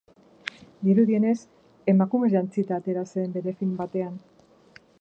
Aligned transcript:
Dirudienez, 0.87 1.35
emakumez 1.93 2.31
jantzita 2.37 2.79
atera 2.81 3.05
zen 3.17 3.37
bere 3.39 3.57
film 3.61 3.77
batean. 3.83 4.17